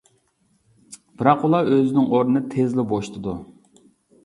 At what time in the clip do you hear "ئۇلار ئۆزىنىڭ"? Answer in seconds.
1.49-2.09